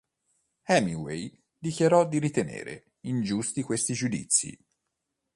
[0.63, 4.57] Hemingway dichiarò di ritenere ingiusti questi giudizi.